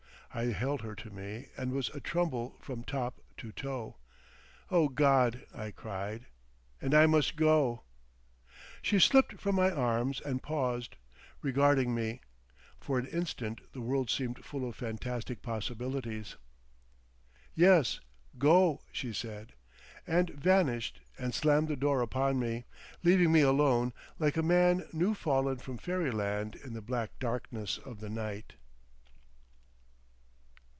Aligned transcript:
I 0.33 0.45
held 0.53 0.79
her 0.81 0.95
to 0.95 1.09
me 1.09 1.47
and 1.57 1.73
was 1.73 1.89
atremble 1.89 2.55
from 2.61 2.85
top 2.85 3.19
to 3.35 3.51
toe. 3.51 3.97
"O 4.69 4.87
God!" 4.87 5.45
I 5.53 5.71
cried. 5.71 6.27
"And 6.81 6.93
I 6.93 7.05
must 7.05 7.35
go!" 7.35 7.83
She 8.81 8.97
slipped 8.97 9.41
from 9.41 9.55
my 9.55 9.69
arms 9.69 10.21
and 10.21 10.41
paused, 10.41 10.95
regarding 11.41 11.93
me. 11.93 12.21
For 12.79 12.97
an 12.97 13.07
instant 13.07 13.59
the 13.73 13.81
world 13.81 14.09
seemed 14.09 14.45
full 14.45 14.65
of 14.69 14.77
fantastic 14.77 15.41
possibilities. 15.41 16.37
"Yes, 17.53 17.99
Go!" 18.37 18.79
she 18.93 19.11
said, 19.11 19.51
and 20.07 20.29
vanished 20.29 21.01
and 21.17 21.35
slammed 21.35 21.67
the 21.67 21.75
door 21.75 21.99
upon 22.01 22.39
me, 22.39 22.63
leaving 23.03 23.33
me 23.33 23.41
alone 23.41 23.91
like 24.17 24.37
a 24.37 24.41
man 24.43 24.87
new 24.93 25.13
fallen 25.13 25.57
from 25.57 25.77
fairyland 25.77 26.55
in 26.55 26.71
the 26.71 26.81
black 26.81 27.19
darkness 27.19 27.77
of 27.79 27.99
the 27.99 28.09
night. 28.09 28.53